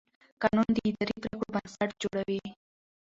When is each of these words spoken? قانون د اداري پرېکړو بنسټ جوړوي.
قانون 0.41 0.67
د 0.73 0.77
اداري 0.89 0.95
پرېکړو 1.21 1.47
بنسټ 1.53 1.89
جوړوي. 2.01 2.41